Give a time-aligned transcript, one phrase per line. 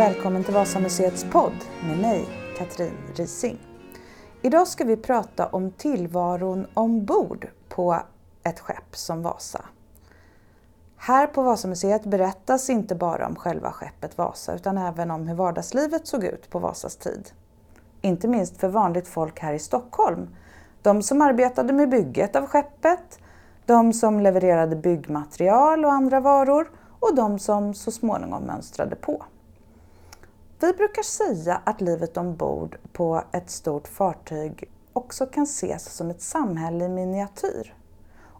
[0.00, 1.52] välkommen till Vasamuseets podd
[1.88, 2.26] med mig,
[2.58, 3.58] Katrin Rising.
[4.42, 7.96] Idag ska vi prata om tillvaron ombord på
[8.42, 9.64] ett skepp som Vasa.
[10.96, 16.06] Här på Vasamuseet berättas inte bara om själva skeppet Vasa utan även om hur vardagslivet
[16.06, 17.30] såg ut på Vasas tid.
[18.00, 20.28] Inte minst för vanligt folk här i Stockholm.
[20.82, 23.18] De som arbetade med bygget av skeppet,
[23.66, 26.70] de som levererade byggmaterial och andra varor
[27.00, 29.24] och de som så småningom mönstrade på.
[30.62, 36.20] Vi brukar säga att livet ombord på ett stort fartyg också kan ses som ett
[36.20, 37.74] samhälle i miniatyr.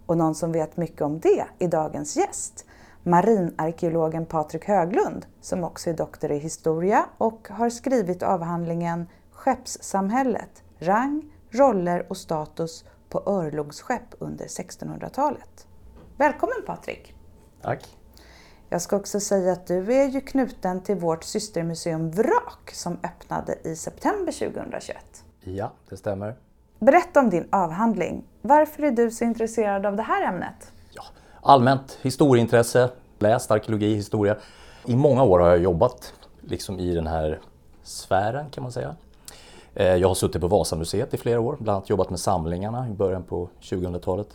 [0.07, 2.65] Och någon som vet mycket om det är dagens gäst,
[3.03, 11.33] marinarkeologen Patrik Höglund, som också är doktor i historia och har skrivit avhandlingen Skeppssamhället, rang,
[11.51, 15.67] roller och status på örlogsskepp under 1600-talet.
[16.17, 17.15] Välkommen Patrik!
[17.63, 18.00] Tack!
[18.73, 23.59] Jag ska också säga att du är ju knuten till vårt systermuseum Vrak som öppnade
[23.65, 24.97] i september 2021.
[25.41, 26.37] Ja, det stämmer.
[26.79, 28.25] Berätta om din avhandling.
[28.43, 30.73] Varför är du så intresserad av det här ämnet?
[30.95, 31.03] Ja,
[31.43, 34.37] allmänt historieintresse, läst arkeologi, historia.
[34.87, 37.41] I många år har jag jobbat liksom i den här
[37.83, 38.97] sfären kan man säga.
[39.75, 42.93] Eh, jag har suttit på Vasamuseet i flera år, bland annat jobbat med samlingarna i
[42.93, 44.29] början på 2000-talet.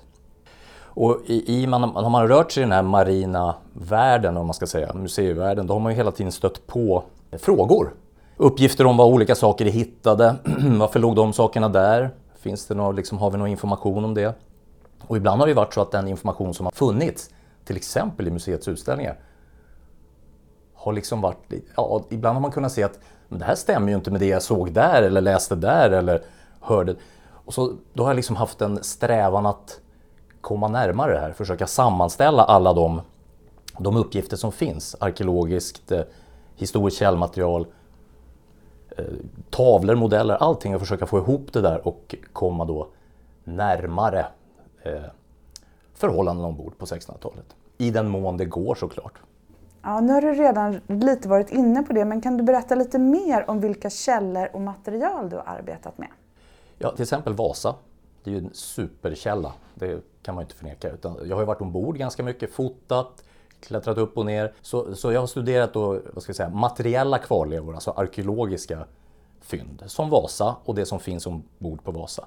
[0.96, 4.54] Och i, i man, har man rört sig i den här marina världen, om man
[4.54, 7.94] ska säga, museivärlden, då har man ju hela tiden stött på frågor.
[8.38, 10.36] Uppgifter om vad olika saker är hittade,
[10.80, 12.10] varför låg de sakerna där?
[12.40, 14.36] Finns det någon, liksom, har vi någon information om det?
[15.08, 17.30] Och ibland har det varit så att den information som har funnits,
[17.66, 19.20] till exempel i museets utställningar,
[20.74, 23.96] har liksom varit, ja, ibland har man kunnat se att men det här stämmer ju
[23.96, 26.22] inte med det jag såg där eller läste där eller
[26.60, 26.96] hörde.
[27.28, 29.80] Och så, då har jag liksom haft en strävan att
[30.46, 33.02] komma närmare det här, försöka sammanställa alla de,
[33.78, 36.02] de uppgifter som finns, arkeologiskt, eh,
[36.56, 37.68] historiskt källmaterial,
[38.98, 39.06] eh,
[39.50, 42.88] tavlor, modeller, allting och försöka få ihop det där och komma då
[43.44, 44.26] närmare
[44.84, 45.04] eh,
[45.94, 47.56] förhållanden ombord på 1600-talet.
[47.78, 49.20] I den mån det går såklart.
[49.82, 53.00] Ja, nu har du redan lite varit inne på det, men kan du berätta lite
[53.00, 56.10] mer om vilka källor och material du har arbetat med?
[56.78, 57.76] Ja, till exempel Vasa.
[58.24, 60.90] Det är ju en superkälla, det kan man inte förneka.
[60.90, 63.24] Utan jag har ju varit ombord ganska mycket, fotat,
[63.60, 64.54] klättrat upp och ner.
[64.62, 68.86] Så, så jag har studerat då, vad ska jag säga, materiella kvarlevor, alltså arkeologiska
[69.42, 72.26] fynd, som Vasa och det som finns ombord på Vasa.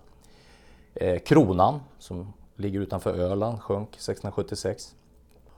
[0.94, 4.94] Eh, kronan, som ligger utanför Öland, sjönk 1676.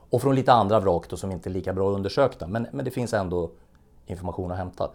[0.09, 2.91] Och från lite andra vrak då, som inte är lika bra undersökta, men, men det
[2.91, 3.51] finns ändå
[4.05, 4.91] information att hämta.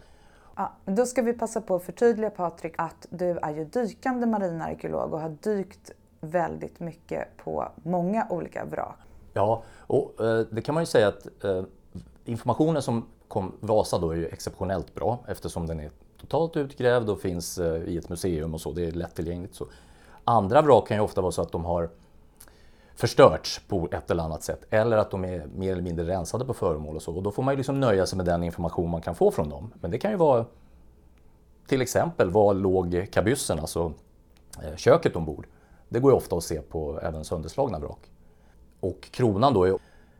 [0.57, 5.13] Ja, då ska vi passa på att förtydliga Patrik att du är ju dykande marinarkeolog
[5.13, 5.93] och har dykt
[6.31, 8.97] väldigt mycket på många olika vrak.
[9.33, 11.63] Ja, och eh, det kan man ju säga att eh,
[12.25, 17.21] informationen som kom Vasa då är ju exceptionellt bra eftersom den är totalt utgrävd och
[17.21, 19.55] finns eh, i ett museum och så, det är lättillgängligt.
[19.55, 19.67] Så.
[20.25, 21.91] Andra vrak kan ju ofta vara så att de har
[22.95, 26.55] förstörts på ett eller annat sätt eller att de är mer eller mindre rensade på
[26.55, 27.17] föremål och så.
[27.17, 29.49] Och då får man ju liksom nöja sig med den information man kan få från
[29.49, 29.73] dem.
[29.81, 30.45] Men det kan ju vara
[31.67, 33.93] till exempel var låg kabyssen, alltså
[34.63, 35.47] eh, köket ombord.
[35.89, 38.11] Det går ju ofta att se på även sönderslagna vrak.
[38.81, 39.79] Och Kronan då är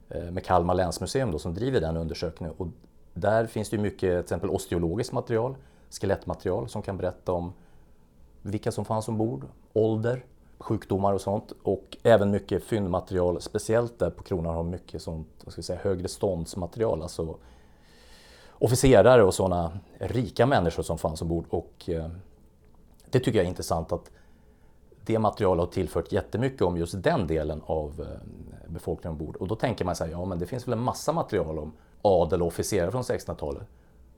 [0.09, 2.55] eh, med Kalmar länsmuseum då, som driver den undersökningen.
[2.59, 2.67] Och
[3.15, 5.57] där finns det ju mycket till exempel osteologiskt material,
[5.91, 7.53] skelettmaterial som kan berätta om
[8.43, 10.25] vilka som fanns ombord, ålder,
[10.59, 11.53] sjukdomar och sånt.
[11.63, 15.81] Och även mycket fyndmaterial, speciellt där på Kronan har mycket sånt, vad ska jag säga,
[15.83, 17.03] högre ståndsmaterial.
[17.03, 17.39] Alltså
[18.51, 21.45] officerare och sådana rika människor som fanns ombord.
[21.51, 22.09] Och eh,
[23.11, 24.11] det tycker jag är intressant att
[25.07, 29.37] det materialet har tillfört jättemycket om just den delen av eh, befolkningen ombord.
[29.37, 31.73] Och då tänker man så här, ja men det finns väl en massa material om
[32.03, 33.63] adel och officerare från 1600-talet?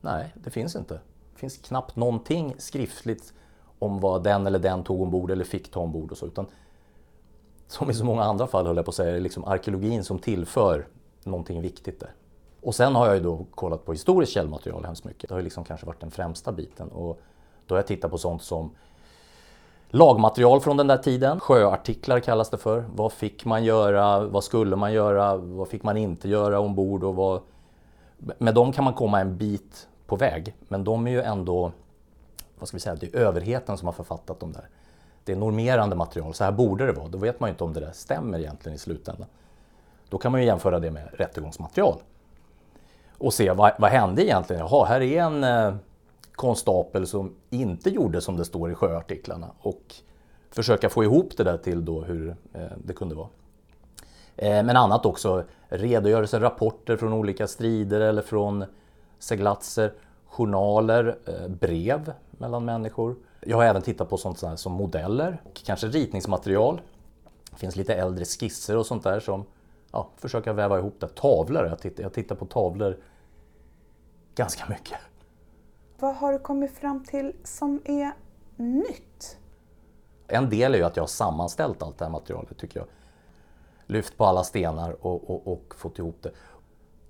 [0.01, 0.95] Nej, det finns inte.
[1.33, 3.33] Det finns knappt någonting skriftligt
[3.79, 6.27] om vad den eller den tog ombord eller fick ta ombord och så.
[6.27, 6.47] Utan
[7.67, 10.05] som i så många andra fall höll jag på att säga, det är liksom arkeologin
[10.05, 10.87] som tillför
[11.25, 12.11] någonting viktigt där.
[12.61, 15.29] Och sen har jag ju då kollat på historiskt källmaterial hemskt mycket.
[15.29, 16.89] Det har ju liksom kanske varit den främsta biten.
[16.89, 17.21] Och
[17.67, 18.71] då har jag tittat på sånt som
[19.89, 21.41] lagmaterial från den där tiden.
[21.41, 22.85] Sjöartiklar kallas det för.
[22.95, 24.21] Vad fick man göra?
[24.21, 25.37] Vad skulle man göra?
[25.37, 27.05] Vad fick man inte göra ombord?
[27.05, 27.41] Och vad...
[28.39, 31.73] Med dem kan man komma en bit på väg, men de är ju ändå,
[32.59, 34.69] vad ska vi säga, det är överheten som har författat dem där.
[35.25, 37.09] Det är normerande material, så här borde det vara.
[37.09, 39.27] Då vet man ju inte om det där stämmer egentligen i slutändan.
[40.09, 41.99] Då kan man ju jämföra det med rättegångsmaterial
[43.19, 44.67] och se vad, vad hände egentligen?
[44.71, 45.75] Jaha, här är en eh,
[46.39, 49.95] konstapel som inte gjorde som det står i sjöartiklarna och
[50.51, 53.29] försöka få ihop det där till då hur eh, det kunde vara.
[54.37, 58.65] Eh, men annat också, redogörelser, rapporter från olika strider eller från
[59.19, 59.93] seglatser,
[60.27, 63.17] journaler, eh, brev mellan människor.
[63.41, 66.81] Jag har även tittat på sånt som modeller och kanske ritningsmaterial.
[67.51, 69.45] Det finns lite äldre skisser och sånt där som
[69.93, 71.09] ja, försöker väva ihop det.
[71.09, 72.97] Tavlor, jag tittar, jag tittar på tavlor
[74.35, 74.99] ganska mycket.
[76.01, 78.13] Vad har du kommit fram till som är
[78.57, 79.39] nytt?
[80.27, 82.89] En del är ju att jag har sammanställt allt det här materialet tycker jag.
[83.87, 86.31] Lyft på alla stenar och, och, och fått ihop det.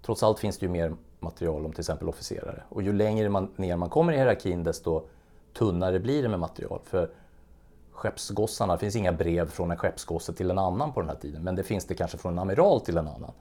[0.03, 2.63] Trots allt finns det ju mer material om till exempel officerare.
[2.69, 5.03] Och ju längre man, ner man kommer i hierarkin desto
[5.53, 6.81] tunnare blir det med material.
[6.85, 7.11] För
[7.93, 11.45] skeppsgossarna, det finns inga brev från en skeppsgosse till en annan på den här tiden.
[11.45, 13.33] Men det finns det kanske från en amiral till en annan.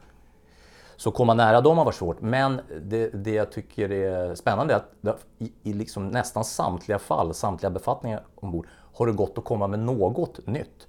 [0.98, 2.22] Så komma nära dem har varit svårt.
[2.22, 4.78] Men det, det jag tycker är spännande är
[5.10, 9.68] att i, i liksom nästan samtliga fall, samtliga befattningar ombord, har det gått att komma
[9.68, 10.88] med något nytt.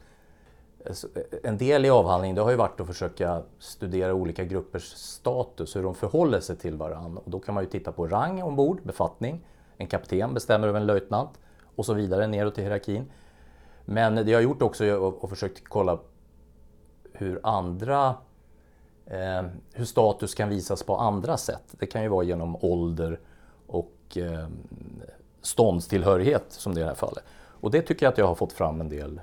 [0.84, 5.76] Eh, en del i avhandlingen det har ju varit att försöka studera olika gruppers status,
[5.76, 7.22] hur de förhåller sig till varandra.
[7.24, 9.46] Och då kan man ju titta på rang ombord, befattning.
[9.76, 11.30] En kapten bestämmer över en löjtnant
[11.76, 13.12] och så vidare neråt i hierarkin.
[13.84, 15.98] Men det jag har gjort också är att försökt kolla
[17.12, 18.14] hur andra
[19.10, 21.64] eh, hur status kan visas på andra sätt.
[21.70, 23.20] Det kan ju vara genom ålder
[23.66, 24.48] och eh,
[25.42, 27.24] ståndstillhörighet som det är i det här fallet.
[27.60, 29.20] Och det tycker jag att jag har fått fram en del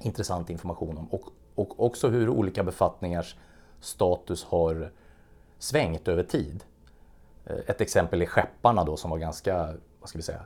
[0.00, 1.06] intressant information om.
[1.06, 1.24] Och,
[1.54, 3.36] och också hur olika befattningars
[3.80, 4.92] status har
[5.58, 6.64] svängt över tid.
[7.44, 10.40] Eh, ett exempel är skepparna då som var ganska, vad ska vi säga,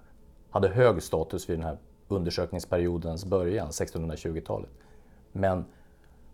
[0.51, 1.79] hade hög status vid den här
[2.09, 4.71] undersökningsperiodens början, 1620-talet.
[5.33, 5.65] Men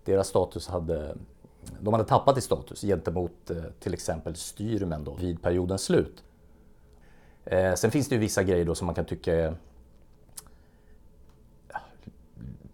[0.04, 1.16] deras status hade,
[1.80, 6.22] de hade tappat i status gentemot eh, till exempel styrmän då, vid periodens slut.
[7.44, 9.54] Eh, sen finns det ju vissa grejer då som man kan tycka är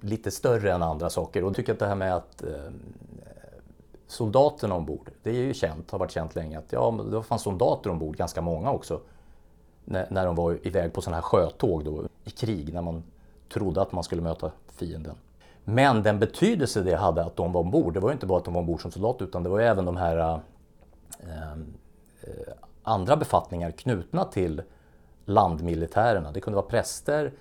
[0.01, 1.43] lite större än andra saker.
[1.43, 2.71] Och jag tycker att det här med att eh,
[4.07, 7.91] soldaterna ombord, det är ju känt, har varit känt länge att ja, det fanns soldater
[7.91, 9.01] ombord, ganska många också,
[9.85, 13.03] när, när de var iväg på sådana här sjötåg då, i krig, när man
[13.49, 15.15] trodde att man skulle möta fienden.
[15.69, 18.45] Men den betydelse det hade att de var ombord, det var ju inte bara att
[18.45, 20.17] de var ombord som soldat utan det var ju även de här
[21.21, 21.53] eh,
[22.21, 22.53] eh,
[22.83, 24.63] andra befattningar knutna till
[25.25, 26.33] landmilitärerna.
[26.33, 27.33] Det kunde vara präster,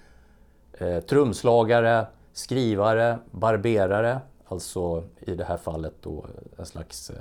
[0.74, 6.26] eh, trumslagare, skrivare, barberare, alltså i det här fallet då
[6.58, 7.16] en slags eh,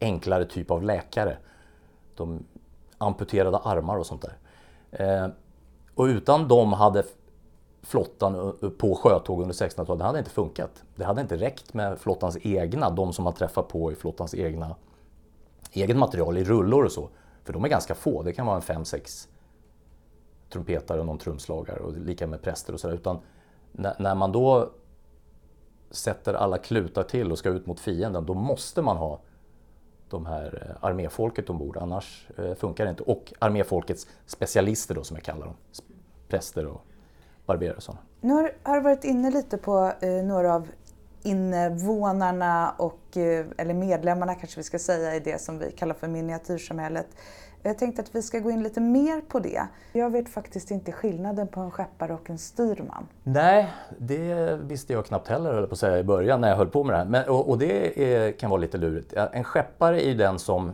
[0.00, 1.36] enklare typ av läkare.
[2.16, 2.44] De
[2.98, 4.36] amputerade armar och sånt där.
[4.90, 5.28] Eh,
[5.94, 7.04] och utan dem hade
[7.84, 10.82] flottan på sjötåg under 1600-talet, det hade inte funkat.
[10.96, 14.76] Det hade inte räckt med flottans egna, de som man träffar på i flottans egna
[15.72, 17.08] eget material i rullor och så.
[17.44, 19.28] För de är ganska få, det kan vara en fem, sex
[20.50, 22.94] trumpetare och någon trumslagare och lika med präster och sådär.
[22.94, 23.18] Utan
[23.72, 24.70] när man då
[25.90, 29.20] sätter alla klutar till och ska ut mot fienden, då måste man ha
[30.08, 33.02] de här eh, arméfolket ombord, annars eh, funkar det inte.
[33.02, 35.56] Och arméfolkets specialister då som jag kallar dem,
[36.28, 36.84] präster och
[37.46, 38.00] barberare och sådana.
[38.20, 40.68] Nu har, har du varit inne lite på eh, några av
[41.22, 46.08] invånarna och, eh, eller medlemmarna kanske vi ska säga i det som vi kallar för
[46.08, 47.06] miniatyrsamhället.
[47.62, 49.66] Jag tänkte att vi ska gå in lite mer på det.
[49.92, 53.06] Jag vet faktiskt inte skillnaden på en skeppare och en styrman.
[53.22, 56.68] Nej, det visste jag knappt heller höll på att säga i början när jag höll
[56.68, 57.04] på med det här.
[57.04, 59.12] Men, och, och det är, kan vara lite lurigt.
[59.12, 60.72] En skeppare är ju den som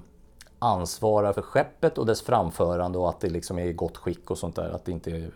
[0.59, 4.39] ansvarar för skeppet och dess framförande och att det liksom är i gott skick och
[4.39, 4.71] sånt där.
[4.71, 5.31] Att det inte är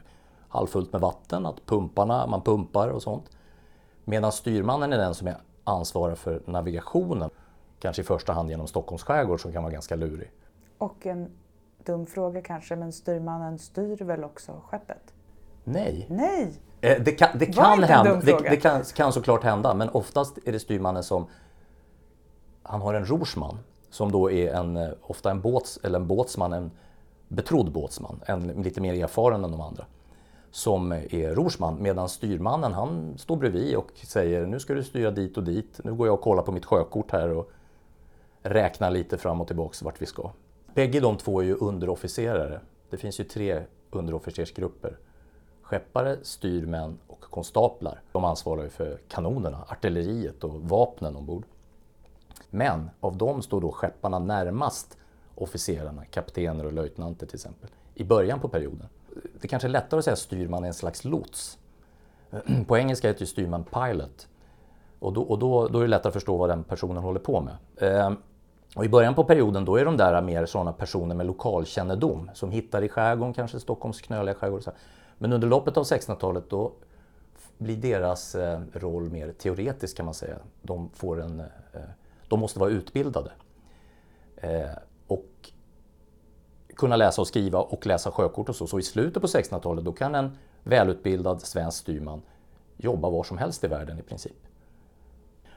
[0.54, 3.30] halvfullt med vatten, att pumparna, man pumpar och sånt.
[4.04, 7.30] Medan styrmannen är den som är ansvarig för navigationen.
[7.78, 10.30] Kanske i första hand genom Stockholms skärgård som kan vara ganska lurig.
[10.78, 11.30] Och en
[11.84, 15.14] dum fråga kanske, men styrmannen styr väl också skeppet?
[15.64, 16.06] Nej.
[16.10, 16.52] Nej!
[16.80, 20.52] Eh, det kan, det kan hända, det, det, kan, kan såklart hända, men oftast är
[20.52, 21.26] det styrmannen som
[22.62, 23.58] han har en rorsman
[23.90, 26.70] som då är en, eh, ofta en, båts, eller en båtsman, en
[27.28, 29.84] betrodd båtsman, en lite mer erfaren än de andra
[30.54, 35.36] som är rorsman medan styrmannen han står bredvid och säger nu ska du styra dit
[35.36, 35.80] och dit.
[35.84, 37.50] Nu går jag och kollar på mitt sjökort här och
[38.42, 40.30] räknar lite fram och tillbaks vart vi ska.
[40.74, 42.60] Bägge de två är ju underofficerare.
[42.90, 44.98] Det finns ju tre underofficersgrupper.
[45.62, 48.00] Skeppare, styrmän och konstaplar.
[48.12, 51.44] De ansvarar ju för kanonerna, artilleriet och vapnen ombord.
[52.50, 54.98] Men av dem står då skepparna närmast
[55.34, 58.88] officerarna, kaptener och löjtnanter till exempel, i början på perioden.
[59.40, 61.58] Det kanske är lättare att säga styrman är en slags lots.
[62.66, 64.28] På engelska heter ju styrman pilot.
[64.98, 67.40] Och, då, och då, då är det lättare att förstå vad den personen håller på
[67.40, 67.56] med.
[67.90, 68.16] Ehm,
[68.76, 72.50] och I början på perioden då är de där mer sådana personer med lokalkännedom som
[72.50, 74.62] hittar i skärgården, kanske Stockholms knöliga skärgård.
[75.18, 76.72] Men under loppet av 1600-talet då
[77.58, 80.36] blir deras eh, roll mer teoretisk kan man säga.
[80.62, 81.80] De, får en, eh,
[82.28, 83.32] de måste vara utbildade.
[84.36, 84.70] Eh,
[85.06, 85.52] och
[86.76, 88.66] kunna läsa och skriva och läsa sjökort och så.
[88.66, 92.22] Så i slutet på 1600-talet då kan en välutbildad svensk styrman
[92.76, 94.46] jobba var som helst i världen i princip.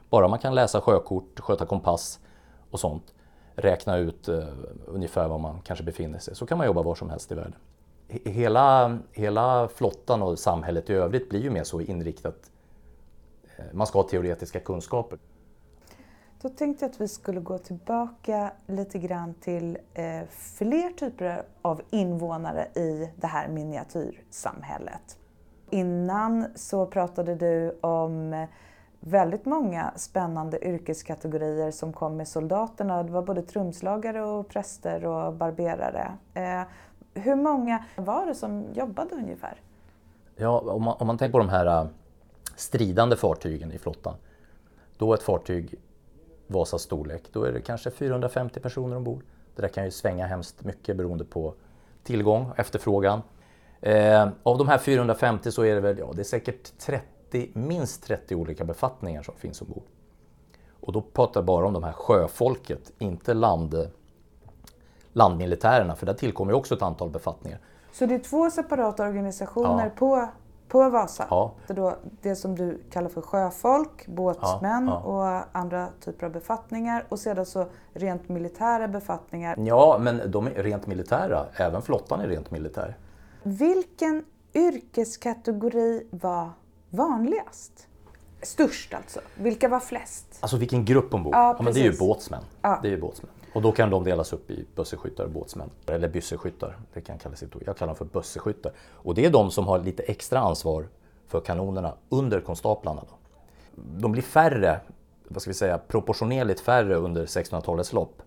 [0.09, 2.19] Bara man kan läsa sjökort, sköta kompass
[2.71, 3.13] och sånt,
[3.55, 4.47] räkna ut eh,
[4.85, 7.55] ungefär var man kanske befinner sig, så kan man jobba var som helst i världen.
[8.07, 12.51] Hela, hela flottan och samhället i övrigt blir ju mer så inriktat,
[13.57, 15.19] eh, man ska ha teoretiska kunskaper.
[16.41, 21.81] Då tänkte jag att vi skulle gå tillbaka lite grann till eh, fler typer av
[21.89, 25.17] invånare i det här miniatyrsamhället.
[25.69, 28.47] Innan så pratade du om
[28.99, 33.03] väldigt många spännande yrkeskategorier som kom med soldaterna.
[33.03, 36.11] Det var både trumslagare och präster och barberare.
[36.33, 36.61] Eh,
[37.13, 39.61] hur många var det som jobbade ungefär?
[40.35, 41.87] Ja, om man, om man tänker på de här eh,
[42.55, 44.13] stridande fartygen i flottan.
[44.97, 45.75] Då ett fartyg
[46.47, 49.23] Vasas storlek, då är det kanske 450 personer ombord.
[49.55, 51.53] Det där kan ju svänga hemskt mycket beroende på
[52.03, 53.21] tillgång och efterfrågan.
[53.81, 58.03] Eh, av de här 450 så är det väl, ja det är säkert 30, minst
[58.03, 59.83] 30 olika befattningar som finns ombord.
[60.79, 63.89] Och då pratar jag bara om de här sjöfolket, inte land,
[65.13, 67.59] landmilitärerna, för där tillkommer också ett antal befattningar.
[67.91, 69.91] Så det är två separata organisationer ja.
[69.99, 70.29] på
[70.67, 71.27] på Vasa?
[71.29, 71.53] Ja.
[71.67, 75.39] Det, då, det som du kallar för sjöfolk, båtsmän ja, ja.
[75.39, 79.55] och andra typer av befattningar och sedan så rent militära befattningar.
[79.59, 81.45] Ja, men de är rent militära.
[81.55, 82.97] Även flottan är rent militär.
[83.43, 86.49] Vilken yrkeskategori var
[86.89, 87.87] vanligast?
[88.41, 89.19] Störst alltså?
[89.35, 90.25] Vilka var flest?
[90.39, 91.35] Alltså vilken grupp ombord?
[91.35, 92.43] Ja, ja men det är ju båtsmän.
[92.61, 93.31] Det är ju båtsmän.
[93.57, 95.69] Och då kan de delas upp i bösseskyttar och båtsmän.
[95.87, 98.71] Eller bysseskyttar, det kan kallas Jag kallar dem för bösseskyttar.
[98.79, 100.87] Och det är de som har lite extra ansvar
[101.27, 103.03] för kanonerna under konstaplarna.
[103.09, 103.15] Då.
[103.75, 104.79] De blir färre,
[105.27, 108.21] vad ska vi säga, proportionerligt färre under 1600-talets lopp.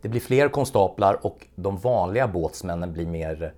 [0.00, 3.54] Det blir fler konstaplar och de vanliga båtsmännen blir mer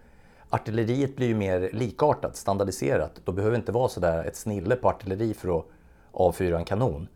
[0.51, 3.21] Artilleriet blir ju mer likartat, standardiserat.
[3.25, 5.67] Då behöver det inte vara sådär ett snille på artilleri för att
[6.13, 7.09] avfyra en kanon.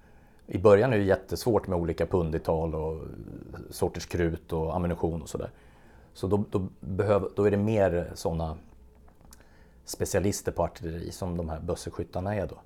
[0.53, 3.03] I början är det jättesvårt med olika pundital och
[3.71, 5.51] sorters krut och ammunition och sådär.
[6.13, 8.57] Så då, då, behöv, då är det mer sådana
[9.85, 12.59] specialister på artilleri som de här bösseskyttarna är då.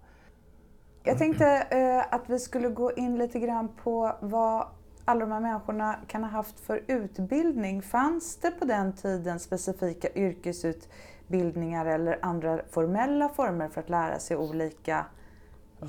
[1.02, 4.66] Jag tänkte eh, att vi skulle gå in lite grann på vad
[5.04, 7.82] alla de här människorna kan ha haft för utbildning.
[7.82, 14.36] Fanns det på den tiden specifika yrkesutbildningar eller andra formella former för att lära sig
[14.36, 15.06] olika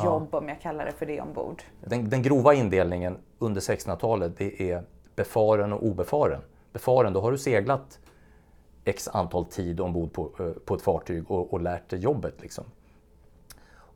[0.04, 0.38] jobb, ja.
[0.38, 1.64] om jag kallar det för det, ombord?
[1.82, 4.84] Den, den grova indelningen under 1600-talet det är
[5.16, 6.42] befaren och obefaren.
[6.74, 8.00] Befaren, då har du seglat
[8.86, 12.42] x antal tid ombord på, eh, på ett fartyg och, och lärt dig jobbet.
[12.42, 12.64] Liksom.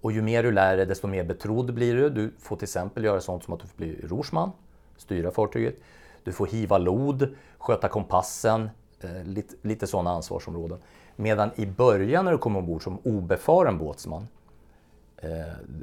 [0.02, 2.10] Och ju mer du lär dig, desto mer betrodd blir du.
[2.10, 4.52] Du får till exempel göra sånt som att du får bli rorsman,
[4.98, 5.76] styra fartyget.
[6.24, 8.70] Du får hiva lod, sköta kompassen,
[9.02, 10.78] eh, lite, lite sådana ansvarsområden.
[11.16, 14.28] Medan i början när du kommer ombord som obefaren båtsman,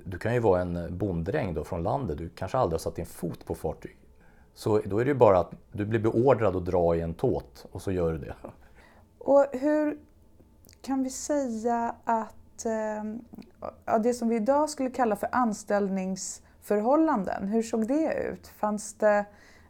[0.04, 3.06] du kan ju vara en bonddräng då från landet, du kanske aldrig har satt din
[3.06, 3.96] fot på fartyg.
[4.54, 7.66] Så då är det ju bara att du blir beordrad att dra i en tåt
[7.72, 8.34] och så gör du det.
[9.18, 9.98] Och hur
[10.82, 13.04] kan vi säga att eh,
[14.00, 18.46] det som vi idag skulle kalla för anställningsförhållanden, hur såg det ut?
[18.46, 19.24] Fanns det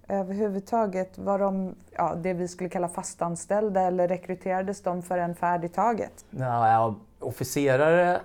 [0.09, 5.75] överhuvudtaget, var de ja, det vi skulle kalla fastanställda eller rekryterades de för en färdig
[5.75, 6.25] taget?
[6.31, 8.21] Ja, officerare,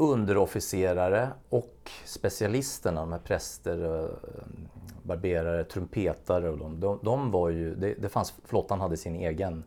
[0.00, 4.10] underofficerare och specialisterna, de här präster, eh,
[5.02, 9.64] barberare, trumpetare och de, de, de var ju, det, det fanns, flottan hade sin egen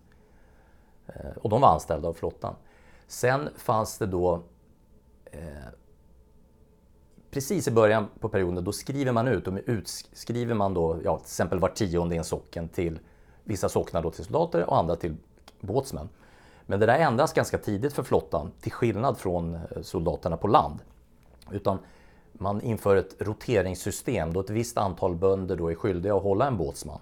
[1.08, 2.56] eh, och de var anställda av flottan.
[3.08, 4.44] Sen fanns det då
[5.26, 5.42] eh,
[7.32, 11.26] precis i början på perioden, då skriver man ut, och utskriver man då, ja, till
[11.26, 13.00] exempel var tionde i en socken till
[13.44, 15.16] vissa socknar då till soldater och andra till
[15.62, 16.10] båtsmän.
[16.66, 20.80] Men det där ändras ganska tidigt för flottan, till skillnad från eh, soldaterna på land.
[21.52, 21.80] Utan
[22.34, 26.58] man inför ett roteringssystem då ett visst antal bönder då är skyldiga att hålla en
[26.58, 27.00] båtsman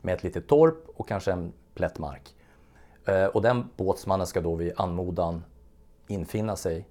[0.00, 2.34] med ett litet torp och kanske en plätt mark.
[3.04, 5.44] Eh, och den båtsmannen ska då vid anmodan
[6.06, 6.88] infinna sig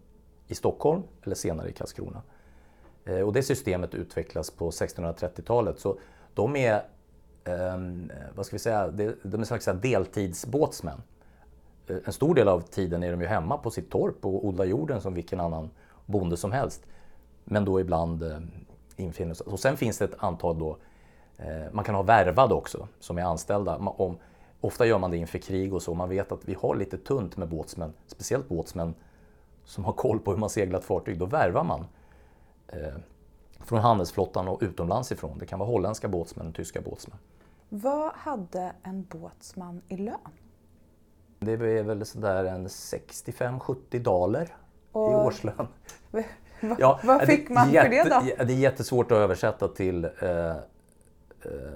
[0.47, 2.21] i Stockholm eller senare i Karlskrona.
[3.05, 5.79] Eh, och det systemet utvecklas på 1630-talet.
[5.79, 5.99] Så
[6.33, 6.83] de är,
[7.43, 8.87] ehm, vad ska vi säga,
[9.23, 11.01] de är slags deltidsbåtsmän.
[11.91, 14.65] Eh, en stor del av tiden är de ju hemma på sitt torp och odlar
[14.65, 15.69] jorden som vilken annan
[16.05, 16.85] bonde som helst
[17.43, 18.39] men då ibland eh,
[18.95, 19.47] infinner sig.
[19.47, 20.77] Och sen finns det ett antal då,
[21.37, 23.77] eh, man kan ha värvade också som är anställda.
[23.77, 24.17] Om,
[24.61, 25.93] ofta gör man det inför krig och så.
[25.93, 28.95] Man vet att vi har lite tunt med båtsmän, speciellt båtsmän
[29.65, 31.19] som har koll på hur man seglar ett fartyg.
[31.19, 31.85] Då värvar man
[32.67, 32.93] eh,
[33.59, 35.37] från handelsflottan och utomlands ifrån.
[35.37, 37.17] Det kan vara holländska båtsmän och tyska båtsmän.
[37.69, 40.40] Vad hade en båtsman i lön?
[41.45, 44.55] Det är väl sådär en 65-70 daler
[44.91, 45.67] Och- i årslön.
[46.61, 48.21] Va, vad fick man för det då?
[48.45, 50.55] Det är jättesvårt att översätta till eh, eh,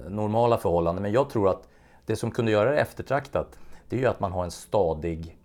[0.08, 1.02] normala förhållanden.
[1.02, 1.68] Men jag tror att
[2.06, 3.58] det som kunde göra det eftertraktat,
[3.88, 5.38] det är ju att man har en stadig,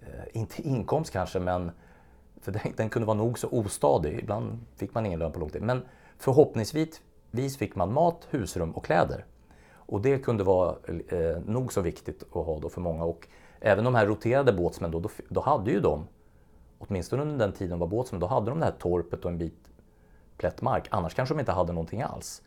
[0.00, 1.70] eh, inte inkomst kanske, men
[2.40, 4.18] för den, den kunde vara nog så ostadig.
[4.18, 5.62] Ibland fick man ingen lön på lång tid.
[5.62, 5.82] Men
[6.18, 7.00] förhoppningsvis
[7.30, 9.24] vis fick man mat, husrum och kläder.
[9.86, 10.76] Och det kunde vara
[11.08, 13.04] eh, nog så viktigt att ha då för många.
[13.04, 13.28] Och
[13.60, 16.06] även de här roterade båtsmän då, då, då hade ju de,
[16.78, 19.38] åtminstone under den tiden de var båtsmän, då hade de det här torpet och en
[19.38, 19.58] bit
[20.36, 20.88] plätt mark.
[20.90, 22.42] Annars kanske de inte hade någonting alls.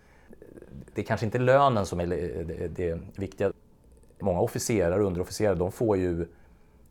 [0.94, 3.51] Det är kanske inte lönen som är det, det, viktiga.
[4.20, 6.22] Många officerare och underofficerare, de får ju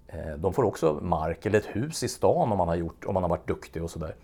[0.06, 3.14] eh, de får också mark eller ett hus i stan om man har, gjort, om
[3.14, 4.16] man har varit duktig och sådär.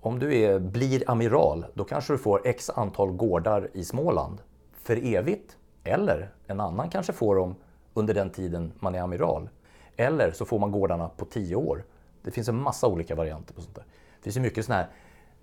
[0.00, 5.14] Om du är, blir amiral, då kanske du får x antal gårdar i Småland för
[5.14, 5.56] evigt.
[5.84, 7.54] Eller en annan kanske får dem
[7.94, 9.48] under den tiden man är amiral.
[9.96, 11.84] Eller så får man gårdarna på tio år.
[12.22, 13.84] Det finns en massa olika varianter på sånt där.
[14.16, 14.88] Det finns ju mycket sån här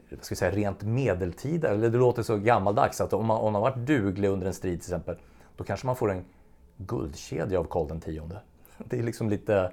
[0.09, 3.53] vad ska jag säga, rent medeltida, eller det låter så gammaldags att om man, om
[3.53, 5.17] man har varit duglig under en strid till exempel,
[5.55, 6.25] då kanske man får en
[6.77, 8.35] guldkedja av Karl X.
[8.77, 9.71] Det är liksom lite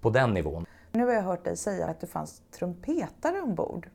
[0.00, 0.66] på den nivån.
[0.92, 3.88] Nu har jag hört dig säga att det fanns trumpetare ombord.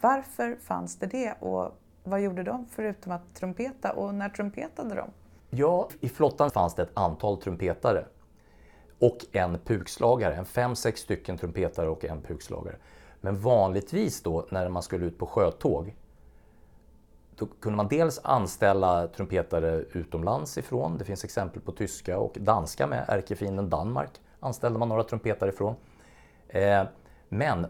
[0.00, 5.10] Varför fanns det det och vad gjorde de förutom att trumpeta och när trumpetade de?
[5.54, 8.04] Ja, i flottan fanns det ett antal trumpetare
[8.98, 12.76] och en pukslagare, en fem, sex stycken trumpetare och en pukslagare.
[13.20, 15.96] Men vanligtvis då när man skulle ut på sjötåg,
[17.36, 20.98] då kunde man dels anställa trumpetare utomlands ifrån.
[20.98, 25.74] Det finns exempel på tyska och danska med ärkefienden Danmark anställde man några trumpetare ifrån.
[26.48, 26.82] Eh,
[27.28, 27.66] men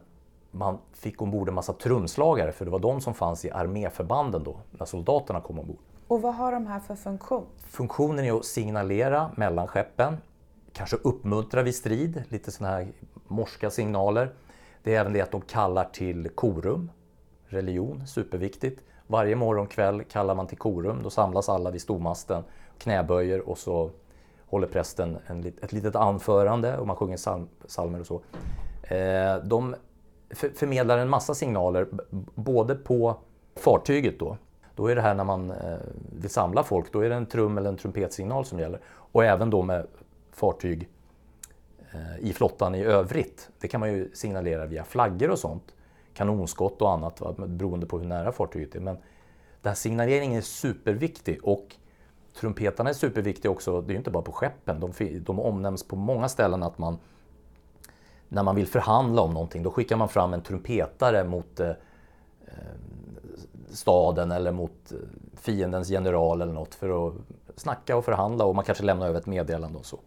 [0.51, 4.57] man fick ombord en massa trumslagare för det var de som fanns i arméförbanden då
[4.71, 5.92] när soldaterna kom ombord.
[6.13, 7.47] Och vad har de här för funktion?
[7.57, 10.17] Funktionen är att signalera mellan skeppen,
[10.73, 12.89] kanske uppmuntra vid strid, lite sådana här
[13.29, 14.33] morska signaler.
[14.83, 16.91] Det är även det att de kallar till korum,
[17.47, 18.85] religion, superviktigt.
[19.07, 22.45] Varje morgon kväll kallar man till korum, då samlas alla vid stormasten,
[22.79, 23.91] knäböjer och så
[24.47, 28.21] håller prästen en, ett litet anförande och man sjunger psalm, psalmer och så.
[28.83, 29.75] Eh, de
[30.55, 31.89] förmedlar en massa signaler,
[32.35, 33.17] både på
[33.57, 34.37] fartyget då,
[34.75, 35.77] då är det här när man eh,
[36.13, 38.81] vill samla folk, då är det en trum eller en trumpetsignal som gäller.
[38.87, 39.87] Och även då med
[40.33, 40.89] fartyg
[41.93, 43.51] eh, i flottan i övrigt.
[43.59, 45.75] Det kan man ju signalera via flaggor och sånt.
[46.15, 48.81] Kanonskott och annat, va, beroende på hur nära fartyget är.
[48.81, 48.95] Men
[49.63, 51.77] den här signaleringen är superviktig och
[52.41, 53.81] trumpetarna är superviktiga också.
[53.81, 56.99] Det är ju inte bara på skeppen, de, de omnämns på många ställen att man
[58.33, 61.75] när man vill förhandla om någonting, då skickar man fram en trumpetare mot eh, eh
[63.73, 64.99] staden eller mot eh,
[65.35, 67.15] fiendens general eller något för att
[67.57, 69.99] snacka och förhandla och man kanske lämnar över ett meddelande och så.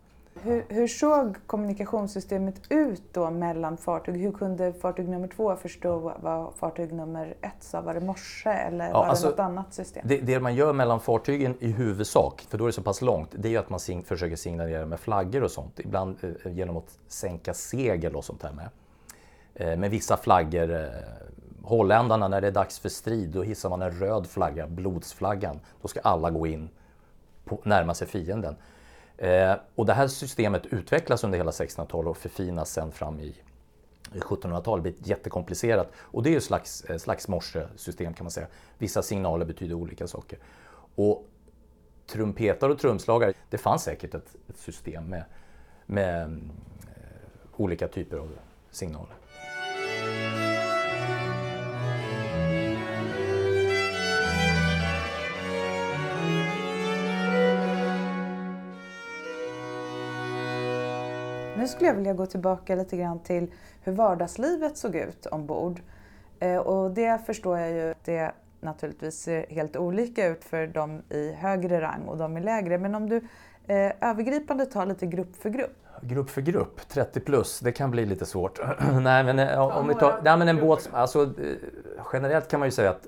[0.41, 4.15] Hur, hur såg kommunikationssystemet ut då mellan fartyg?
[4.15, 7.81] Hur kunde fartyg nummer två förstå vad- fartyg nummer ett sa?
[7.81, 10.03] Var det morse eller var alltså, det något annat system?
[10.07, 13.29] Det, det man gör mellan fartygen i huvudsak, för då är det så pass långt,
[13.31, 15.79] det är ju att man sing, försöker signalera med flaggor och sånt.
[15.79, 18.69] Ibland eh, genom att sänka segel och sånt här med.
[19.55, 20.85] Eh, med vissa flaggor, eh,
[21.65, 25.59] holländarna när det är dags för strid, då hissar man en röd flagga, blodsflaggan.
[25.81, 26.69] Då ska alla gå in,
[27.45, 28.55] på, närma sig fienden.
[29.17, 33.35] Eh, och det här systemet utvecklas under hela 1600-talet och förfinas sen fram i
[34.13, 35.91] 1700-talet blir jättekomplicerat.
[35.97, 38.47] Och det är ju ett slags, eh, slags morsesystem kan man säga.
[38.77, 40.39] Vissa signaler betyder olika saker.
[40.95, 41.27] Och
[42.07, 45.23] trumpetar och trumslagare, det fanns säkert ett, ett system med,
[45.85, 46.31] med eh,
[47.55, 48.29] olika typer av
[48.71, 49.15] signaler.
[61.75, 65.81] Skulle jag vilja gå tillbaka lite grann till hur vardagslivet såg ut ombord.
[66.39, 71.31] Eh, och det förstår jag ju, det naturligtvis ser helt olika ut för de i
[71.31, 72.77] högre rang och de i lägre.
[72.77, 73.15] Men om du
[73.67, 75.77] eh, övergripande tar lite grupp för grupp.
[76.01, 78.59] Grupp för grupp, 30 plus, det kan bli lite svårt.
[79.01, 81.55] nej, men, eh, om vi tar, nej, men en båt, alltså, eh,
[82.13, 83.07] generellt kan man ju säga att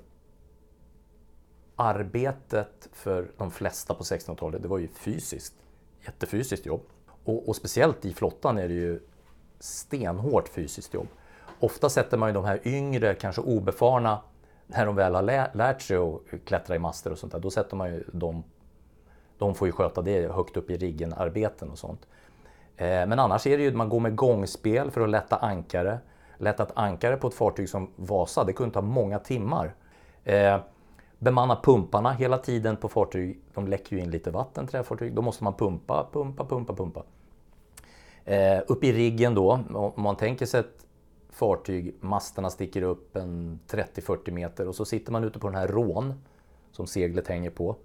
[1.76, 5.54] arbetet för de flesta på 1600-talet, det var ju fysiskt.
[6.06, 6.82] Jättefysiskt jobb.
[7.28, 9.00] Och, och speciellt i flottan är det ju
[9.60, 11.08] stenhårt fysiskt jobb.
[11.60, 14.20] Ofta sätter man ju de här yngre, kanske obefarna,
[14.68, 17.50] när de väl har lä- lärt sig att klättra i master och sånt där, då
[17.50, 18.44] sätter man ju dem,
[19.38, 22.08] de får ju sköta det högt upp i riggen, arbeten och sånt.
[22.78, 26.00] Eh, Men annars är det ju att man går med gångspel för att lätta ankare.
[26.38, 29.76] Lätta ett ankare på ett fartyg som Vasa, det kunde ta många timmar.
[30.24, 30.60] Eh,
[31.20, 33.42] bemanna pumparna hela tiden på fartyg.
[33.54, 35.14] De läcker ju in lite vatten, träfartyg.
[35.16, 37.04] Då måste man pumpa, pumpa, pumpa, pumpa.
[38.28, 40.86] Eh, upp i riggen då, om man tänker sig ett
[41.30, 45.68] fartyg, masterna sticker upp en 30-40 meter och så sitter man ute på den här
[45.68, 46.14] rån
[46.72, 47.76] som seglet hänger på.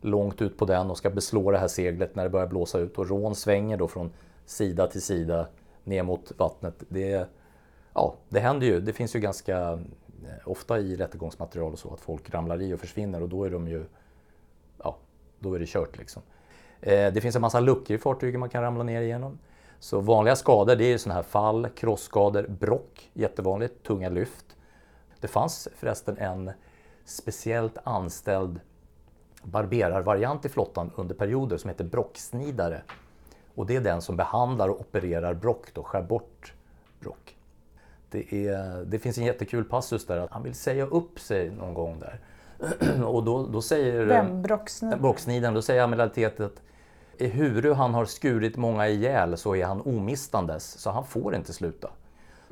[0.00, 2.98] Långt ut på den och ska beslå det här seglet när det börjar blåsa ut
[2.98, 4.10] och rån svänger då från
[4.46, 5.46] sida till sida
[5.84, 6.74] ner mot vattnet.
[6.88, 7.28] Det,
[7.94, 8.80] ja, det händer ju.
[8.80, 9.78] Det finns ju ganska eh,
[10.44, 13.68] ofta i rättegångsmaterial och så att folk ramlar i och försvinner och då är de
[13.68, 13.84] ju,
[14.78, 14.96] ja,
[15.38, 16.22] då är det kört liksom.
[16.80, 19.38] Eh, det finns en massa luckor i fartyget man kan ramla ner igenom.
[19.78, 24.56] Så vanliga skador det är sådana här fall, krossskador, brock, jättevanligt, tunga lyft.
[25.20, 26.50] Det fanns förresten en
[27.04, 28.60] speciellt anställd
[29.42, 32.82] barberarvariant i flottan under perioder som heter brocksnidare.
[33.54, 36.52] Och det är den som behandlar och opererar brock, då, skär bort
[37.00, 37.36] brock.
[38.10, 41.74] Det, är, det finns en jättekul passus där att han vill säga upp sig någon
[41.74, 42.20] gång där.
[43.04, 44.04] och då, då säger...
[44.04, 44.42] Vem?
[44.42, 45.02] Brocksnidaren?
[45.02, 45.54] Brocksnidaren.
[45.54, 46.62] Då säger amiraliteten att
[47.18, 51.90] ehuru han har skurit många ihjäl så är han omistandes, så han får inte sluta.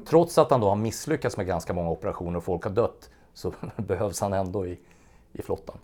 [0.07, 3.53] Trots att han då har misslyckats med ganska många operationer och folk har dött så
[3.77, 4.79] behövs han ändå i,
[5.33, 5.79] i flottan.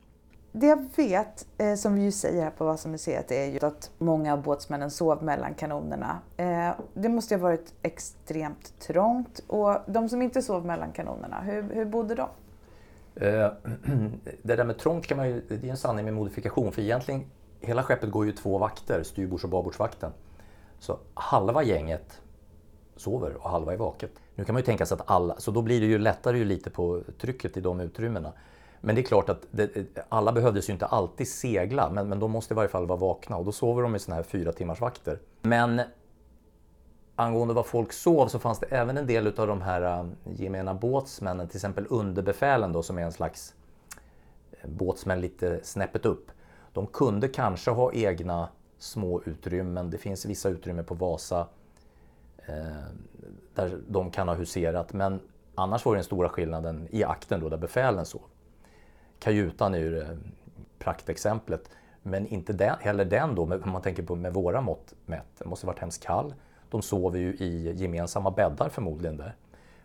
[0.52, 4.32] Det jag vet, eh, som vi ju säger här på Vasamuseet, är ju att många
[4.32, 6.18] av båtsmännen sov mellan kanonerna.
[6.36, 9.40] Eh, det måste ha varit extremt trångt.
[9.46, 12.28] Och de som inte sov mellan kanonerna, hur, hur bodde de?
[13.14, 13.50] Eh,
[14.42, 16.72] det där med trångt kan man ju, det är en sanning med modifikation.
[16.72, 17.24] För egentligen,
[17.60, 20.12] hela skeppet går ju två vakter, styrbords och babordsvakten.
[20.78, 22.20] Så halva gänget
[22.96, 24.10] sover och halva är vaket.
[24.34, 26.44] Nu kan man ju tänka sig att alla, så då blir det ju lättare ju
[26.44, 28.32] lite på trycket i de utrymmena.
[28.80, 29.70] Men det är klart att det,
[30.08, 33.36] alla behövdes ju inte alltid segla, men, men de måste i varje fall vara vakna
[33.36, 35.18] och då sover de i såna här fyra timmars vakter.
[35.42, 35.80] Men
[37.16, 40.74] angående vad folk sov så fanns det även en del av de här äh, gemena
[40.74, 43.54] båtsmännen, till exempel underbefälen då som är en slags
[44.50, 46.30] äh, båtsmän lite snäppet upp.
[46.72, 49.90] De kunde kanske ha egna små utrymmen.
[49.90, 51.48] Det finns vissa utrymmen på Vasa
[52.46, 52.84] eh,
[53.54, 54.92] där de kan ha huserat.
[54.92, 55.20] Men
[55.54, 58.22] annars var det den stora skillnaden i akten då där befälen sov.
[59.18, 60.18] Kajutan är ju
[60.78, 61.70] praktexemplet.
[62.02, 65.26] Men inte den, heller den då, om man tänker på med våra mått mätt.
[65.38, 66.34] Det måste varit hemskt kall.
[66.70, 69.36] De sover ju i gemensamma bäddar förmodligen där.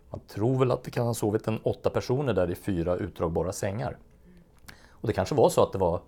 [0.10, 3.52] Man tror väl att det kan ha sovit en åtta personer där i fyra utdragbara
[3.52, 3.98] sängar.
[4.90, 6.02] Och det kanske var så att det var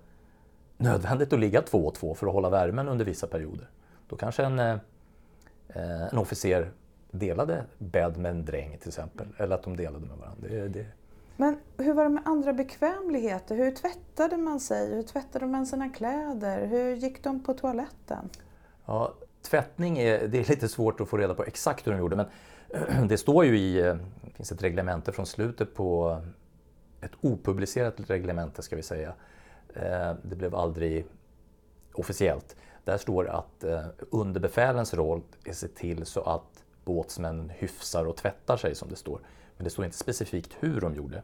[0.77, 3.69] nödvändigt att ligga två och två för att hålla värmen under vissa perioder.
[4.09, 4.77] Då kanske en, eh,
[6.11, 6.71] en officer
[7.11, 10.47] delade bädd med en dräng till exempel, eller att de delade med varandra.
[10.49, 10.85] Det, det...
[11.35, 13.55] Men hur var det med andra bekvämligheter?
[13.55, 14.95] Hur tvättade man sig?
[14.95, 16.65] Hur tvättade man sina kläder?
[16.65, 18.29] Hur gick de på toaletten?
[18.85, 22.15] Ja, tvättning är, det är lite svårt att få reda på exakt hur de gjorde,
[22.15, 22.27] men
[23.07, 26.21] det står ju i, eh, det finns ett reglemente från slutet på,
[27.01, 29.13] ett opublicerat reglemente ska vi säga.
[29.81, 31.05] Eh, det blev aldrig
[31.93, 32.55] officiellt.
[32.83, 38.15] Där står att eh, underbefälens roll är att se till så att båtsmännen hyfsar och
[38.15, 39.19] tvättar sig som det står.
[39.57, 41.23] Men det står inte specifikt hur de gjorde.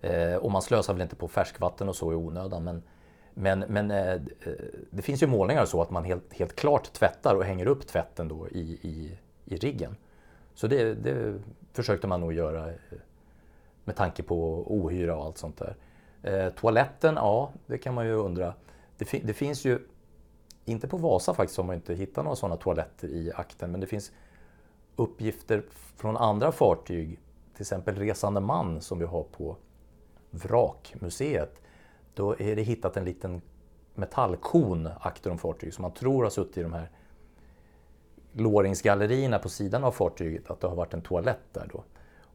[0.00, 2.64] Eh, och man slösar väl inte på färskvatten och så i onödan.
[2.64, 2.82] Men,
[3.34, 3.88] men, men
[4.90, 8.28] det finns ju målningar så att man helt, helt klart tvättar och hänger upp tvätten
[8.28, 9.96] då i, i, i riggen.
[10.54, 11.40] Så det, det
[11.72, 12.72] försökte man nog göra
[13.84, 15.76] med tanke på ohyra och allt sånt där.
[16.24, 18.54] Eh, toaletten, ja, det kan man ju undra.
[18.98, 19.78] Det, fi, det, finns ju,
[20.64, 23.86] inte på Vasa faktiskt har man inte hittat några sådana toaletter i akten, men det
[23.86, 24.12] finns
[24.96, 25.62] uppgifter
[25.96, 27.20] från andra fartyg,
[27.52, 29.56] till exempel Resande man som vi har på
[30.30, 31.62] Vrakmuseet.
[32.14, 33.42] Då är det hittat en liten
[33.94, 36.90] metallkon akter om fartyg som man tror har suttit i de här
[38.32, 41.84] låringsgallerierna på sidan av fartyget, att det har varit en toalett där då.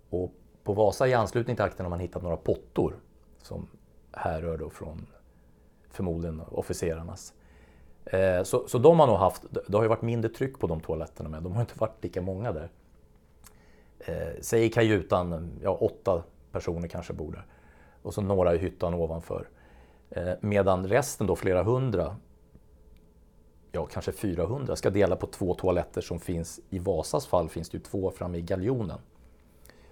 [0.10, 2.96] Och på Vasa i anslutning till akten har man hittat några pottor
[3.42, 3.68] som
[4.12, 5.08] härrör då från
[5.90, 7.34] förmodligen officerarnas.
[8.06, 10.82] Eh, så, så de har nog haft, det har ju varit mindre tryck på de
[10.82, 12.70] toaletterna med, de har inte varit lika många där.
[14.00, 17.46] Eh, säg i kajutan, ja åtta personer kanske bor där.
[18.02, 19.48] Och så några i hyttan ovanför.
[20.10, 22.16] Eh, medan resten då, flera hundra,
[23.72, 27.78] ja kanske 400, ska dela på två toaletter som finns, i Vasas fall finns det
[27.78, 29.00] ju två framme i galjonen.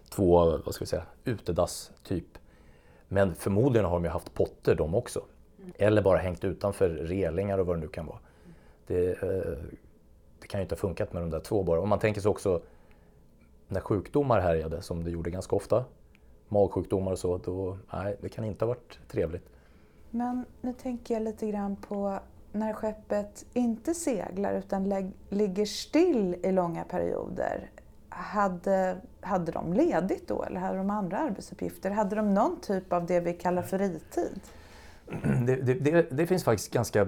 [0.09, 2.37] Två, vad ska vi säga, utedass typ.
[3.07, 5.21] Men förmodligen har de ju haft potter de också.
[5.77, 8.19] Eller bara hängt utanför relingar och vad det nu kan vara.
[8.87, 9.57] Det, eh,
[10.39, 11.81] det kan ju inte ha funkat med de där två bara.
[11.81, 12.61] Om man tänker sig också
[13.67, 15.85] när sjukdomar härjade, som det gjorde ganska ofta,
[16.47, 19.49] magsjukdomar och så, då, nej, det kan inte ha varit trevligt.
[20.09, 22.19] Men nu tänker jag lite grann på
[22.51, 27.69] när skeppet inte seglar utan ligger still i långa perioder
[28.17, 31.91] hade, hade de ledigt då eller hade de andra arbetsuppgifter?
[31.91, 34.39] Hade de någon typ av det vi kallar fritid?
[35.45, 37.07] Det, det, det, det finns faktiskt ganska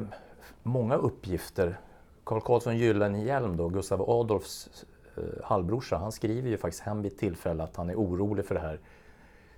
[0.64, 1.80] många uppgifter.
[2.24, 4.86] Carl Carlsson Gyllenhielm, då, Gustav Adolfs
[5.18, 8.56] eh, halvbrorsa, han skriver ju faktiskt hem vid ett tillfälle att han är orolig för
[8.56, 8.80] det här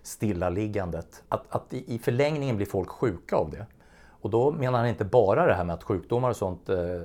[0.04, 1.24] stillaliggandet.
[1.30, 3.66] Att, att i, i förlängningen blir folk sjuka av det.
[4.22, 7.02] Och då menar han inte bara det här med att sjukdomar och sånt, eh, eh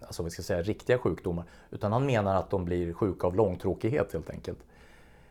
[0.00, 4.12] alltså vi ska säga, riktiga sjukdomar, utan han menar att de blir sjuka av långtråkighet
[4.12, 4.58] helt enkelt.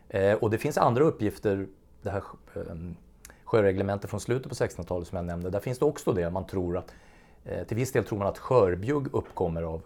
[0.08, 1.66] Eh, och det finns andra uppgifter,
[2.02, 2.22] det här
[2.54, 2.62] eh,
[3.44, 6.76] sjöreglementet från slutet på 1600-talet som jag nämnde, där finns det också det, man tror
[6.76, 6.94] att,
[7.44, 9.82] eh, till viss del tror man att skörbjugg uppkommer av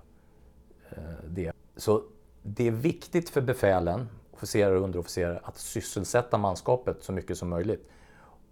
[1.27, 1.53] det.
[1.77, 2.03] Så
[2.43, 7.91] det är viktigt för befälen, officerare och underofficerare, att sysselsätta manskapet så mycket som möjligt.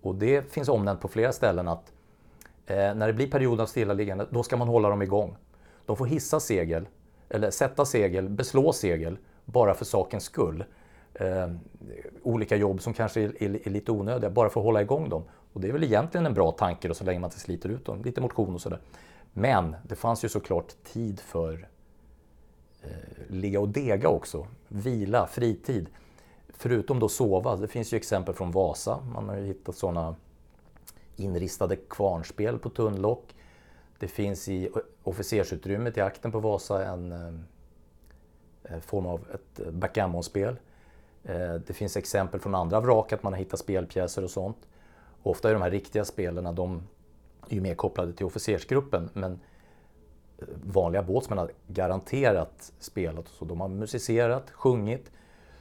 [0.02, 1.92] Och det finns omnämnt på flera ställen att
[2.68, 5.36] Eh, när det blir perioder av stillaliggande, då ska man hålla dem igång.
[5.86, 6.88] De får hissa segel,
[7.28, 10.64] eller sätta segel, beslå segel, bara för sakens skull.
[11.14, 11.48] Eh,
[12.22, 15.24] olika jobb som kanske är, är, är, lite onödiga, bara för att hålla igång dem.
[15.52, 17.84] Och det är väl egentligen en bra tanke då, så länge man inte sliter ut
[17.84, 18.02] dem.
[18.02, 18.80] Lite motion och sådär.
[19.32, 21.68] Men det fanns ju såklart tid för
[22.82, 22.90] eh,
[23.28, 24.46] ligga och dega också.
[24.68, 25.88] Vila, fritid.
[26.48, 27.56] Förutom då sova.
[27.56, 29.00] Det finns ju exempel från Vasa.
[29.14, 30.16] Man har ju hittat sådana
[31.18, 33.34] inristade kvarnspel på tunnlock.
[33.98, 34.70] Det finns i
[35.02, 37.34] officersutrymmet i akten på Vasa en eh,
[38.74, 40.56] eh, form av ett backgammonspel.
[41.24, 44.68] Eh, det finns exempel från andra vrak att man har hittat spelpjäser och sånt.
[45.22, 46.82] Ofta är de här riktiga spelen de
[47.48, 49.32] är ju mer kopplade till officersgruppen men
[50.38, 53.28] eh, vanliga båtsmän har garanterat spelat.
[53.28, 55.10] Så de har musicerat, sjungit.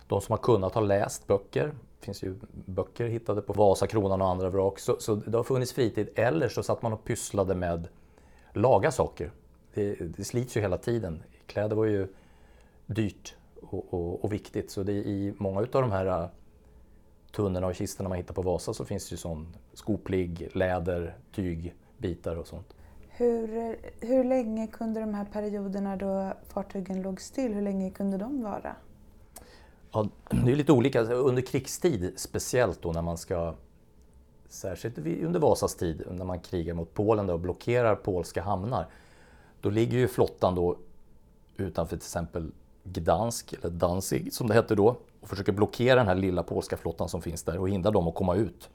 [0.08, 1.74] De som har kunnat har läst böcker
[2.08, 4.80] finns ju böcker hittade på Vasakronan och andra vrak.
[4.80, 6.10] Så, så det har funnits fritid.
[6.16, 7.88] Eller så satt man och pysslade med
[8.54, 9.32] laga saker.
[9.74, 11.24] Det, det slits ju hela tiden.
[11.46, 12.08] Kläder var ju
[12.86, 14.72] dyrt och, och, och viktigt.
[14.72, 16.30] Så det, i många av de här äh,
[17.32, 22.36] tunnorna och kistorna man hittar på Vasa så finns det ju sån skoplig, läder, tygbitar
[22.36, 22.74] och sånt.
[23.10, 28.44] Hur, hur länge kunde de här perioderna då fartygen låg still, hur länge kunde de
[28.44, 28.76] vara?
[29.98, 31.02] Ja, det är lite olika.
[31.02, 33.54] Under krigstid, speciellt då när man ska,
[34.48, 38.88] särskilt under Vasas tid, när man krigar mot Polen och blockerar polska hamnar,
[39.62, 40.78] då ligger ju flottan då
[41.58, 42.52] utanför till exempel
[42.84, 47.10] Gdansk, eller Danzig som det hette då, och försöker blockera den här lilla polska flottan
[47.10, 48.70] som finns där och hindra dem att komma ut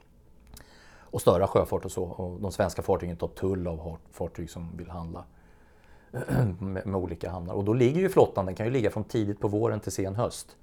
[0.99, 2.03] och störa sjöfart och så.
[2.03, 5.25] Och de svenska fartygen tar tull av fartyg som vill handla
[6.59, 7.53] med, med olika hamnar.
[7.53, 10.15] Och då ligger ju flottan, den kan ju ligga från tidigt på våren till sen
[10.15, 10.57] höst.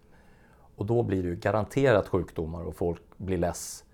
[0.81, 3.85] Och då blir det ju garanterat sjukdomar och folk blir less.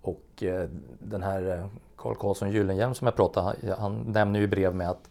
[0.00, 4.48] Och eh, den här Karl Carl Karlsson Gyllenhielm som jag pratade han nämner ju i
[4.48, 5.10] brev med att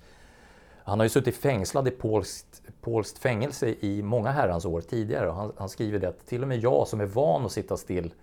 [0.83, 5.29] han har ju suttit fängslad i polskt, polskt fängelse i många herrans år tidigare.
[5.29, 7.77] Och han, han, skriver det att till och med jag som är van att sitta
[7.77, 8.13] still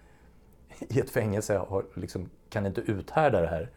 [0.78, 3.70] i ett fängelse har, liksom, kan inte uthärda det här.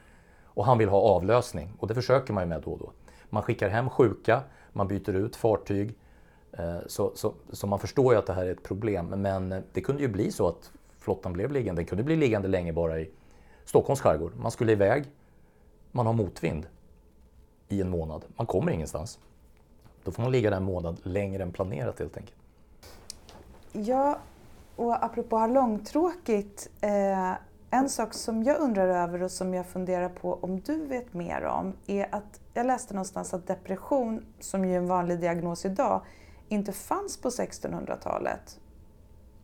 [0.44, 2.92] Och han vill ha avlösning och det försöker man ju med då och då.
[3.30, 4.42] Man skickar hem sjuka,
[4.74, 5.96] man byter ut fartyg,
[6.58, 9.06] Eh, så, så, så, man förstår ju att det här är ett problem.
[9.06, 11.82] Men eh, det kunde ju bli så att flottan blev liggande.
[11.82, 13.10] Den kunde bli liggande länge bara i
[13.66, 14.32] Stockholms skärgård.
[14.36, 15.06] Man skulle iväg,
[15.92, 16.68] man har motvind
[17.68, 18.26] i en månad.
[18.38, 19.20] Man kommer ingenstans.
[20.04, 22.38] Då får man ligga där en månad längre än planerat helt enkelt.
[23.72, 24.20] Ja,
[24.76, 26.70] och apropå ha långtråkigt.
[26.82, 27.34] Eh,
[27.70, 31.44] en sak som jag undrar över och som jag funderar på om du vet mer
[31.44, 36.02] om är att jag läste någonstans att depression, som ju är en vanlig diagnos idag,
[36.50, 38.60] inte fanns på 1600-talet.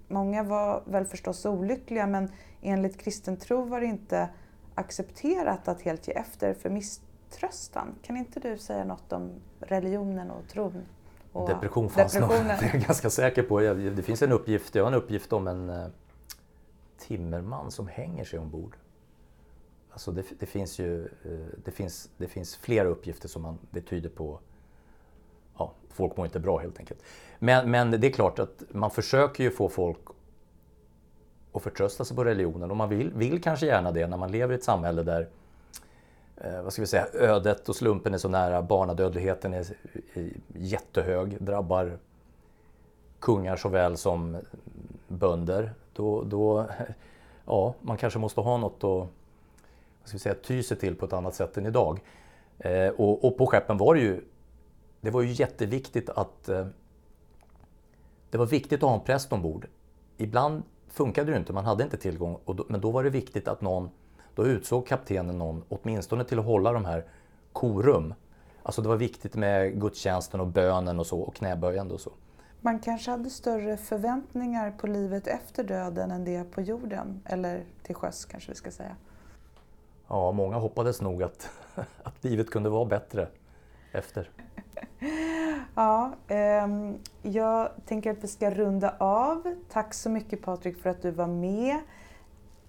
[0.08, 4.30] Många var väl förstås olyckliga men enligt kristen tro var det inte
[4.76, 7.96] accepterat att helt ge efter för misströstan.
[8.02, 10.86] Kan inte du säga något om religionen och tron?
[11.32, 13.60] Och Depression fanns nog, det är jag ganska säker på.
[13.60, 15.88] Det finns en uppgift, jag har en uppgift om en eh,
[17.00, 18.76] timmerman som hänger sig ombord.
[19.92, 21.32] Alltså det, det finns ju eh,
[21.66, 24.40] det finns, det finns flera uppgifter som man, det tyder på
[25.58, 27.00] ja, folk mår inte bra helt enkelt.
[27.40, 30.00] Men, men det är klart att man försöker ju få folk
[31.54, 34.54] att förtrösta sig på religionen och man vill, vill kanske gärna det när man lever
[34.54, 35.28] i ett samhälle där
[36.38, 39.66] eh, vad ska vi säga, ödet och slumpen är så nära, barnadödligheten är,
[40.48, 41.98] jättehög, drabbar
[43.20, 44.38] kungar såväl som
[45.08, 45.74] bönder.
[45.94, 46.66] Då, då,
[47.46, 49.10] ja, man kanske måste ha något att vad
[50.08, 52.00] ska vi säga, ty sig till på ett annat sätt än idag.
[52.60, 54.22] Eh, och, och, på skeppen var det ju
[55.02, 56.68] det var ju jätteviktigt att eh,
[58.30, 59.68] det var viktigt att ha en präst ombord.
[60.18, 63.62] Ibland funkade det inte, man hade inte tillgång, då, men då var det viktigt att
[63.62, 63.90] någon,
[64.36, 67.06] då utsåg kaptenen någon åtminstone till att hålla de här
[67.54, 68.14] korum.
[68.64, 72.12] Alltså det var viktigt med gudstjänsten och bönen och så och knäböjande och så.
[72.62, 77.96] Man kanske hade större förväntningar på livet efter döden än det på jorden, eller till
[77.96, 78.96] sjöss kanske vi ska säga.
[80.08, 81.50] Ja, många hoppades nog att,
[82.04, 83.28] att livet kunde vara bättre
[83.92, 84.30] efter.
[85.76, 86.68] Ja, eh,
[87.22, 89.56] jag tänker att vi ska runda av.
[89.70, 91.80] Tack så mycket Patrik för att du var med.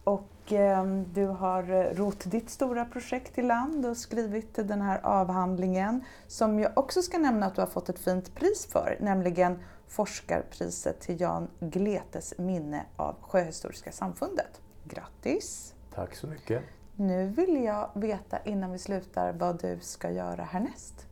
[0.05, 6.05] Och eh, du har rott ditt stora projekt i land och skrivit den här avhandlingen
[6.27, 9.59] som jag också ska nämna att du har fått ett fint pris för, nämligen
[9.89, 14.61] forskarpriset till Jan Gletes minne av Sjöhistoriska samfundet.
[14.85, 15.75] Grattis!
[15.95, 16.63] Tack så mycket!
[16.97, 21.07] Nu vill jag veta innan vi slutar vad du ska göra härnäst.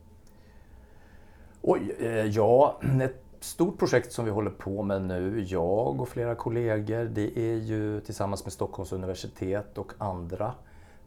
[1.62, 6.35] Oj, eh, ja, ett stort projekt som vi håller på med nu, jag och flera
[6.35, 10.55] kollegor, det är ju tillsammans med Stockholms universitet och andra,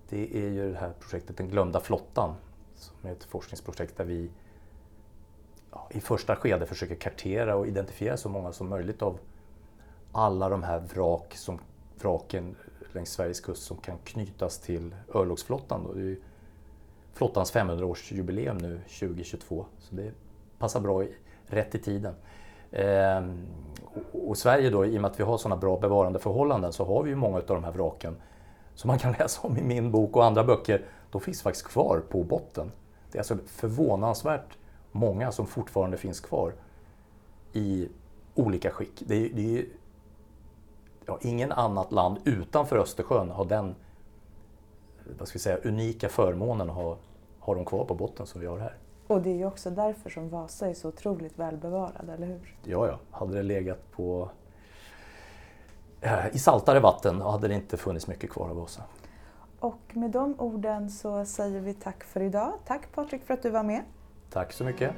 [0.10, 2.36] det är ju det här projektet Den glömda flottan,
[2.76, 4.30] som är ett forskningsprojekt där vi
[5.72, 9.20] ja, i första skede försöker kartera och identifiera så många som möjligt av
[10.12, 11.60] alla de här vrak som,
[12.00, 12.56] vraken
[12.94, 15.84] längs Sveriges kust som kan knytas till örlogsflottan.
[15.84, 15.94] Då.
[15.94, 16.18] Det är
[17.14, 20.12] flottans 500-årsjubileum nu 2022, så det
[20.60, 22.16] passar bra i, rätt i tiden.
[22.72, 23.48] Ehm,
[24.12, 27.04] och, och, Sverige då, i och med att vi har sådana bra bevarandeförhållanden så har
[27.04, 28.16] vi ju många av de här vraken
[28.76, 32.04] som man kan läsa om i min bok och andra böcker, de finns faktiskt kvar
[32.10, 32.72] på botten.
[33.12, 34.58] Det är alltså förvånansvärt
[34.92, 36.54] många som fortfarande finns kvar
[37.54, 37.90] i
[38.36, 39.04] olika skick.
[39.06, 39.66] Det är, det är
[41.06, 43.76] ja, ingen annat land utanför Östersjön har den
[45.18, 46.98] vad ska vi säga, unika förmånen att ha,
[47.40, 48.78] ha dem kvar på botten som vi har här.
[49.14, 52.56] Och det är ju också därför som Vasa är så otroligt välbevarad, eller hur?
[52.64, 53.00] Ja, ja.
[53.12, 54.30] Hade det legat på
[56.32, 58.84] i saltare vatten hade det inte funnits mycket kvar av Vasa.
[59.60, 62.54] Och med de orden så säger vi tack för idag.
[62.66, 63.82] Tack Patrik för att du var med.
[64.30, 64.92] Tack så mycket.